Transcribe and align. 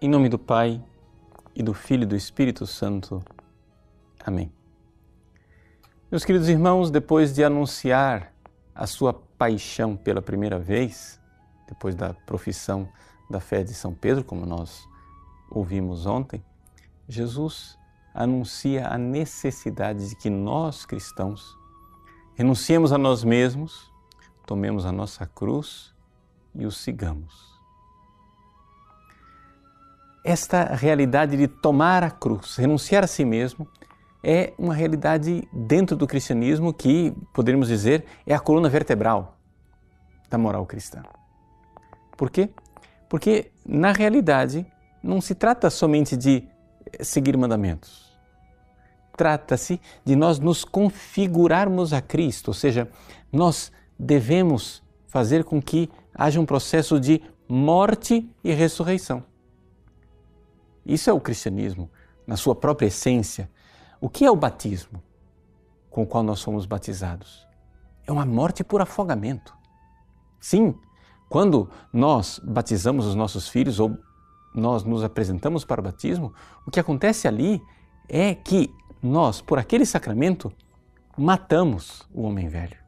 Em 0.00 0.08
nome 0.08 0.28
do 0.28 0.38
Pai 0.38 0.80
e 1.56 1.60
do 1.60 1.74
Filho 1.74 2.04
e 2.04 2.06
do 2.06 2.14
Espírito 2.14 2.64
Santo. 2.68 3.20
Amém. 4.24 4.52
Meus 6.08 6.24
queridos 6.24 6.48
irmãos, 6.48 6.88
depois 6.88 7.34
de 7.34 7.42
anunciar 7.42 8.32
a 8.72 8.86
sua 8.86 9.12
paixão 9.12 9.96
pela 9.96 10.22
primeira 10.22 10.56
vez, 10.56 11.20
depois 11.66 11.96
da 11.96 12.14
profissão 12.14 12.88
da 13.28 13.40
fé 13.40 13.64
de 13.64 13.74
São 13.74 13.92
Pedro, 13.92 14.22
como 14.22 14.46
nós 14.46 14.88
ouvimos 15.50 16.06
ontem, 16.06 16.44
Jesus 17.08 17.76
anuncia 18.14 18.86
a 18.86 18.96
necessidade 18.96 20.10
de 20.10 20.14
que 20.14 20.30
nós 20.30 20.86
cristãos 20.86 21.58
renunciemos 22.36 22.92
a 22.92 22.98
nós 22.98 23.24
mesmos, 23.24 23.92
tomemos 24.46 24.86
a 24.86 24.92
nossa 24.92 25.26
cruz 25.26 25.92
e 26.54 26.64
o 26.64 26.70
sigamos. 26.70 27.57
Esta 30.28 30.74
realidade 30.74 31.38
de 31.38 31.48
tomar 31.48 32.02
a 32.02 32.10
cruz, 32.10 32.56
renunciar 32.56 33.02
a 33.02 33.06
si 33.06 33.24
mesmo, 33.24 33.66
é 34.22 34.52
uma 34.58 34.74
realidade 34.74 35.48
dentro 35.50 35.96
do 35.96 36.06
cristianismo 36.06 36.70
que, 36.70 37.14
poderíamos 37.32 37.68
dizer, 37.68 38.04
é 38.26 38.34
a 38.34 38.38
coluna 38.38 38.68
vertebral 38.68 39.38
da 40.28 40.36
moral 40.36 40.66
cristã. 40.66 41.02
Por 42.14 42.28
quê? 42.28 42.50
Porque, 43.08 43.52
na 43.64 43.90
realidade, 43.90 44.66
não 45.02 45.18
se 45.18 45.34
trata 45.34 45.70
somente 45.70 46.14
de 46.14 46.46
seguir 47.00 47.34
mandamentos. 47.34 48.14
Trata-se 49.16 49.80
de 50.04 50.14
nós 50.14 50.38
nos 50.38 50.62
configurarmos 50.62 51.94
a 51.94 52.02
Cristo, 52.02 52.48
ou 52.48 52.54
seja, 52.54 52.86
nós 53.32 53.72
devemos 53.98 54.82
fazer 55.06 55.42
com 55.42 55.58
que 55.58 55.88
haja 56.14 56.38
um 56.38 56.44
processo 56.44 57.00
de 57.00 57.22
morte 57.48 58.30
e 58.44 58.52
ressurreição. 58.52 59.24
Isso 60.88 61.10
é 61.10 61.12
o 61.12 61.20
cristianismo, 61.20 61.90
na 62.26 62.34
sua 62.34 62.54
própria 62.54 62.86
essência. 62.86 63.50
O 64.00 64.08
que 64.08 64.24
é 64.24 64.30
o 64.30 64.36
batismo 64.36 65.02
com 65.90 66.02
o 66.02 66.06
qual 66.06 66.22
nós 66.22 66.40
somos 66.40 66.64
batizados? 66.64 67.46
É 68.06 68.10
uma 68.10 68.24
morte 68.24 68.64
por 68.64 68.80
afogamento. 68.80 69.54
Sim, 70.40 70.74
quando 71.28 71.68
nós 71.92 72.40
batizamos 72.42 73.04
os 73.04 73.14
nossos 73.14 73.48
filhos 73.48 73.78
ou 73.78 73.98
nós 74.54 74.82
nos 74.82 75.04
apresentamos 75.04 75.62
para 75.62 75.80
o 75.80 75.84
batismo, 75.84 76.32
o 76.66 76.70
que 76.70 76.80
acontece 76.80 77.28
ali 77.28 77.62
é 78.08 78.34
que 78.34 78.74
nós, 79.02 79.42
por 79.42 79.58
aquele 79.58 79.84
sacramento, 79.84 80.50
matamos 81.18 82.08
o 82.14 82.22
homem 82.22 82.48
velho. 82.48 82.78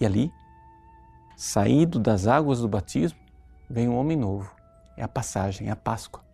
E 0.00 0.04
ali, 0.04 0.32
saído 1.36 2.00
das 2.00 2.26
águas 2.26 2.60
do 2.60 2.68
batismo, 2.68 3.18
vem 3.70 3.88
um 3.88 3.96
homem 3.96 4.16
novo. 4.16 4.55
É 4.96 5.02
a 5.02 5.08
passagem, 5.08 5.68
é 5.68 5.70
a 5.70 5.76
Páscoa. 5.76 6.24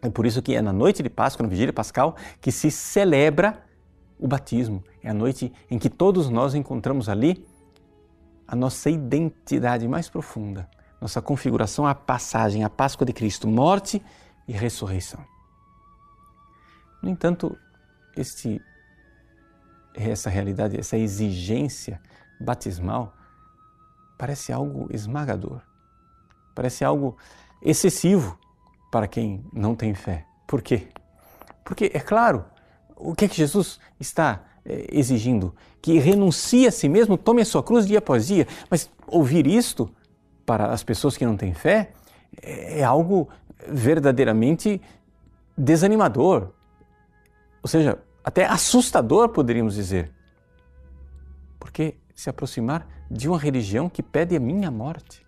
É 0.00 0.08
por 0.08 0.26
isso 0.26 0.40
que 0.40 0.54
é 0.54 0.62
na 0.62 0.72
noite 0.72 1.02
de 1.02 1.10
Páscoa, 1.10 1.42
na 1.42 1.48
vigília 1.48 1.72
pascal, 1.72 2.16
que 2.40 2.52
se 2.52 2.70
celebra 2.70 3.64
o 4.18 4.28
batismo. 4.28 4.82
É 5.02 5.10
a 5.10 5.14
noite 5.14 5.52
em 5.70 5.78
que 5.78 5.90
todos 5.90 6.28
nós 6.28 6.54
encontramos 6.54 7.08
ali 7.08 7.46
a 8.46 8.56
nossa 8.56 8.88
identidade 8.88 9.86
mais 9.86 10.08
profunda, 10.08 10.68
nossa 11.00 11.20
configuração, 11.20 11.86
a 11.86 11.94
passagem, 11.94 12.64
a 12.64 12.70
Páscoa 12.70 13.06
de 13.06 13.12
Cristo, 13.12 13.46
morte 13.46 14.02
e 14.46 14.52
ressurreição. 14.52 15.22
No 17.02 17.10
entanto, 17.10 17.56
este, 18.16 18.60
essa 19.94 20.30
realidade, 20.30 20.78
essa 20.78 20.96
exigência 20.96 22.00
batismal 22.40 23.12
parece 24.16 24.52
algo 24.52 24.88
esmagador, 24.90 25.60
parece 26.54 26.84
algo 26.84 27.16
excessivo 27.62 28.38
para 28.90 29.06
quem 29.06 29.44
não 29.52 29.74
tem 29.74 29.94
fé. 29.94 30.24
Por 30.46 30.62
quê? 30.62 30.88
Porque, 31.64 31.90
é 31.92 32.00
claro, 32.00 32.44
o 32.96 33.14
que 33.14 33.26
é 33.26 33.28
que 33.28 33.36
Jesus 33.36 33.78
está 34.00 34.44
é, 34.64 34.86
exigindo? 34.90 35.54
Que 35.82 35.98
renuncie 35.98 36.66
a 36.66 36.70
si 36.70 36.88
mesmo, 36.88 37.18
tome 37.18 37.42
a 37.42 37.44
sua 37.44 37.62
cruz 37.62 37.86
dia 37.86 37.98
após 37.98 38.26
dia. 38.26 38.46
Mas 38.70 38.90
ouvir 39.06 39.46
isto 39.46 39.90
para 40.46 40.72
as 40.72 40.82
pessoas 40.82 41.16
que 41.16 41.26
não 41.26 41.36
têm 41.36 41.52
fé 41.52 41.92
é, 42.42 42.80
é 42.80 42.84
algo 42.84 43.28
verdadeiramente 43.68 44.80
desanimador. 45.56 46.50
Ou 47.62 47.68
seja, 47.68 47.98
até 48.24 48.46
assustador, 48.46 49.28
poderíamos 49.28 49.74
dizer. 49.74 50.10
Porque 51.58 51.96
se 52.14 52.30
aproximar 52.30 52.86
de 53.10 53.28
uma 53.28 53.38
religião 53.38 53.88
que 53.88 54.02
pede 54.02 54.36
a 54.36 54.40
minha 54.40 54.70
morte. 54.70 55.27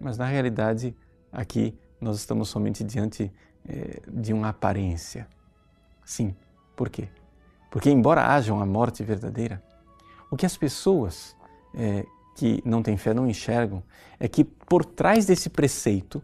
Mas 0.00 0.18
na 0.18 0.26
realidade, 0.26 0.94
aqui 1.32 1.76
nós 2.00 2.16
estamos 2.16 2.48
somente 2.48 2.84
diante 2.84 3.32
eh, 3.68 4.00
de 4.08 4.32
uma 4.32 4.50
aparência. 4.50 5.26
Sim, 6.04 6.34
por 6.76 6.88
quê? 6.88 7.08
Porque, 7.70 7.90
embora 7.90 8.26
haja 8.34 8.54
uma 8.54 8.66
morte 8.66 9.02
verdadeira, 9.02 9.62
o 10.30 10.36
que 10.36 10.46
as 10.46 10.56
pessoas 10.56 11.36
eh, 11.74 12.04
que 12.34 12.62
não 12.64 12.82
têm 12.82 12.96
fé 12.96 13.14
não 13.14 13.26
enxergam 13.26 13.82
é 14.20 14.28
que 14.28 14.44
por 14.44 14.84
trás 14.84 15.26
desse 15.26 15.48
preceito 15.48 16.22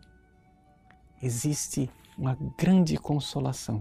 existe 1.23 1.91
uma 2.17 2.37
grande 2.59 2.97
consolação. 2.97 3.81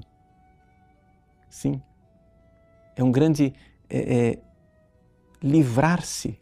Sim, 1.49 1.81
é 2.95 3.03
um 3.03 3.11
grande 3.11 3.53
é, 3.89 4.29
é, 4.29 4.39
livrar-se 5.41 6.37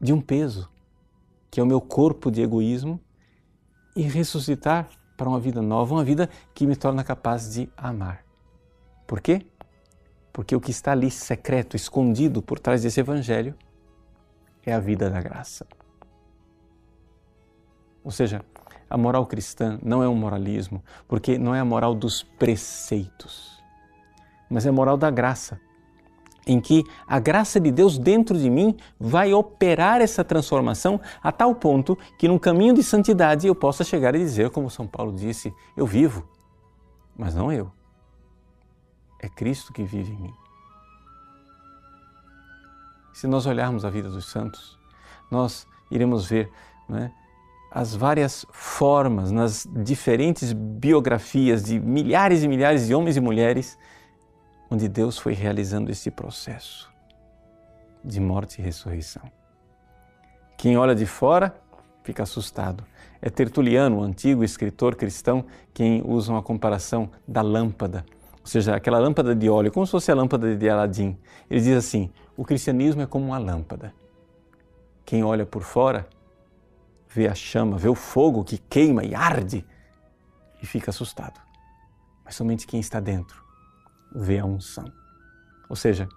de 0.00 0.12
um 0.12 0.20
peso, 0.20 0.70
que 1.52 1.60
é 1.60 1.62
o 1.62 1.66
meu 1.66 1.82
corpo 1.82 2.30
de 2.30 2.40
egoísmo, 2.40 2.98
e 3.94 4.00
ressuscitar 4.00 4.88
para 5.18 5.28
uma 5.28 5.38
vida 5.38 5.60
nova, 5.60 5.94
uma 5.94 6.02
vida 6.02 6.30
que 6.54 6.66
me 6.66 6.74
torna 6.74 7.04
capaz 7.04 7.52
de 7.52 7.70
amar. 7.76 8.24
Por 9.06 9.20
quê? 9.20 9.44
Porque 10.32 10.56
o 10.56 10.60
que 10.60 10.70
está 10.70 10.92
ali 10.92 11.10
secreto, 11.10 11.76
escondido 11.76 12.40
por 12.40 12.58
trás 12.58 12.80
desse 12.80 13.00
evangelho 13.00 13.54
é 14.64 14.72
a 14.72 14.80
vida 14.80 15.10
da 15.10 15.20
graça. 15.20 15.66
Ou 18.02 18.10
seja, 18.10 18.42
a 18.88 18.96
moral 18.96 19.26
cristã 19.26 19.78
não 19.82 20.02
é 20.02 20.08
um 20.08 20.16
moralismo, 20.16 20.82
porque 21.06 21.36
não 21.36 21.54
é 21.54 21.60
a 21.60 21.64
moral 21.66 21.94
dos 21.94 22.22
preceitos, 22.22 23.62
mas 24.48 24.64
é 24.64 24.70
a 24.70 24.72
moral 24.72 24.96
da 24.96 25.10
graça 25.10 25.60
em 26.46 26.60
que 26.60 26.84
a 27.06 27.18
graça 27.18 27.60
de 27.60 27.70
Deus 27.70 27.98
dentro 27.98 28.36
de 28.38 28.50
mim 28.50 28.76
vai 28.98 29.32
operar 29.32 30.00
essa 30.00 30.24
transformação 30.24 31.00
a 31.22 31.30
tal 31.30 31.54
ponto 31.54 31.96
que 32.18 32.28
num 32.28 32.38
caminho 32.38 32.74
de 32.74 32.82
santidade 32.82 33.46
eu 33.46 33.54
possa 33.54 33.84
chegar 33.84 34.14
e 34.14 34.18
dizer, 34.18 34.50
como 34.50 34.70
São 34.70 34.86
Paulo 34.86 35.12
disse, 35.12 35.52
eu 35.76 35.86
vivo, 35.86 36.28
mas 37.16 37.34
não 37.34 37.52
eu. 37.52 37.70
É 39.20 39.28
Cristo 39.28 39.72
que 39.72 39.84
vive 39.84 40.12
em 40.12 40.16
mim. 40.16 40.34
Se 43.12 43.26
nós 43.26 43.46
olharmos 43.46 43.84
a 43.84 43.90
vida 43.90 44.08
dos 44.08 44.30
santos, 44.30 44.78
nós 45.30 45.66
iremos 45.90 46.26
ver 46.26 46.50
é, 46.90 47.10
as 47.70 47.94
várias 47.94 48.44
formas 48.50 49.30
nas 49.30 49.66
diferentes 49.72 50.52
biografias 50.52 51.62
de 51.62 51.78
milhares 51.78 52.42
e 52.42 52.48
milhares 52.48 52.86
de 52.86 52.94
homens 52.94 53.16
e 53.16 53.20
mulheres 53.20 53.78
onde 54.72 54.88
Deus 54.88 55.18
foi 55.18 55.34
realizando 55.34 55.92
esse 55.92 56.10
processo 56.10 56.90
de 58.02 58.18
morte 58.18 58.58
e 58.58 58.64
ressurreição. 58.64 59.22
Quem 60.56 60.78
olha 60.78 60.94
de 60.94 61.04
fora 61.04 61.54
fica 62.02 62.22
assustado. 62.22 62.82
É 63.20 63.28
Tertuliano, 63.28 63.98
o 63.98 64.02
antigo 64.02 64.42
escritor 64.42 64.96
cristão, 64.96 65.44
quem 65.74 66.02
usa 66.02 66.32
uma 66.32 66.42
comparação 66.42 67.10
da 67.28 67.42
lâmpada, 67.42 68.06
ou 68.40 68.46
seja, 68.46 68.74
aquela 68.74 68.98
lâmpada 68.98 69.34
de 69.36 69.46
óleo, 69.48 69.70
como 69.70 69.84
se 69.84 69.92
fosse 69.92 70.10
a 70.10 70.14
lâmpada 70.14 70.56
de 70.56 70.68
Aladim. 70.70 71.18
Ele 71.50 71.60
diz 71.60 71.76
assim: 71.76 72.10
o 72.34 72.42
cristianismo 72.42 73.02
é 73.02 73.06
como 73.06 73.26
uma 73.26 73.38
lâmpada. 73.38 73.94
Quem 75.04 75.22
olha 75.22 75.44
por 75.44 75.62
fora 75.62 76.08
vê 77.10 77.28
a 77.28 77.34
chama, 77.34 77.76
vê 77.76 77.90
o 77.90 77.94
fogo 77.94 78.42
que 78.42 78.56
queima 78.56 79.04
e 79.04 79.14
arde 79.14 79.66
e 80.62 80.66
fica 80.66 80.90
assustado. 80.90 81.38
Mas 82.24 82.34
somente 82.34 82.66
quem 82.66 82.80
está 82.80 82.98
dentro 82.98 83.51
vê 84.14 84.38
a 84.38 84.44
unção. 84.44 84.84
Ou 85.68 85.76
seja, 85.76 86.08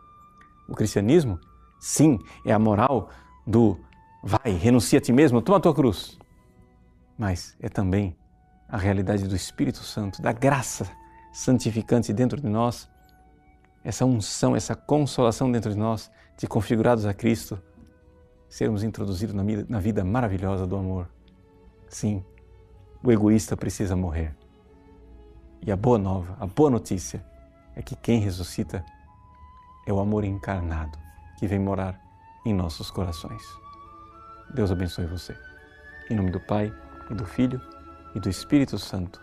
o 0.68 0.76
cristianismo, 0.76 1.40
sim, 1.80 2.20
é 2.46 2.52
a 2.52 2.60
moral 2.60 3.10
do 3.46 3.80
vai, 4.24 4.54
renuncia 4.54 5.00
a 5.00 5.02
ti 5.02 5.14
mesmo, 5.14 5.42
toma 5.42 5.58
a 5.58 5.62
tua 5.62 5.74
cruz. 5.74 6.18
Mas 7.18 7.56
é 7.62 7.70
também 7.70 8.18
a 8.68 8.78
realidade 8.78 9.28
do 9.28 9.36
Espírito 9.36 9.80
Santo, 9.80 10.22
da 10.22 10.32
graça 10.32 10.90
santificante 11.32 12.12
dentro 12.12 12.42
de 12.42 12.48
nós, 12.50 12.90
essa 13.84 14.04
unção, 14.04 14.56
essa 14.56 14.76
consolação 14.76 15.52
dentro 15.52 15.72
de 15.72 15.78
nós, 15.78 16.12
de 16.38 16.48
configurados 16.48 17.06
a 17.06 17.14
Cristo, 17.14 17.62
sermos 18.50 18.84
introduzidos 18.84 19.36
na 19.36 19.80
vida, 19.80 20.04
maravilhosa 20.04 20.66
do 20.66 20.76
amor. 20.76 21.08
Sim, 21.88 22.24
o 23.04 23.12
egoísta 23.12 23.56
precisa 23.56 23.96
morrer. 23.96 24.36
E 25.62 25.72
a 25.72 25.76
boa 25.76 25.98
nova, 25.98 26.36
a 26.40 26.48
boa 26.48 26.70
notícia 26.70 27.24
é 27.76 27.82
que 27.82 27.96
quem 27.96 28.20
ressuscita 28.20 28.86
é 29.86 29.94
o 29.94 30.00
amor 30.00 30.24
encarnado 30.24 30.98
que 31.38 31.48
vem 31.48 31.60
morar 31.60 32.00
em 32.46 32.54
nossos 32.54 32.90
corações. 32.90 33.44
Deus 34.54 34.72
abençoe 34.72 35.06
você. 35.06 35.36
Em 36.10 36.16
nome 36.16 36.32
do 36.32 36.40
Pai 36.40 36.74
e 37.10 37.14
do 37.14 37.26
Filho 37.26 37.62
e 38.14 38.20
do 38.20 38.30
Espírito 38.30 38.78
Santo. 38.78 39.22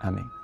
Amém. 0.00 0.39